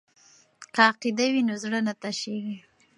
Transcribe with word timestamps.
که 0.73 0.81
عقیده 0.89 1.25
وي 1.33 1.41
نو 1.47 1.53
زړه 1.63 1.79
نه 1.87 1.93
تشیږي. 2.01 2.57